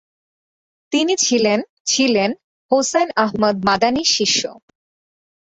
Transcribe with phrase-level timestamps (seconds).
[0.91, 1.59] তিনি ছিলেন
[1.85, 2.29] ছিলেন
[2.71, 4.41] হোসাইন আহমদ মাদানীর শিষ্য।